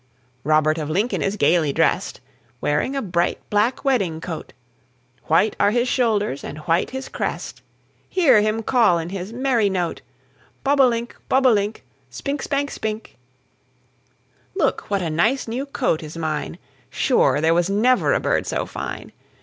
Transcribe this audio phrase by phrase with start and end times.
[0.43, 2.21] Robert of Lincoln is gayly dressed,
[2.59, 4.51] Wearing a bright, black wedding coat;
[5.25, 7.61] White are his shoulders, and white his crest,
[8.09, 10.01] Hear him call in his merry note,
[10.63, 13.15] Bob o' link, bob o' link, Spink, spank, spink,
[14.55, 16.57] Look what a nice, new coat is mine;
[16.89, 19.11] Sure there was never a bird so fine.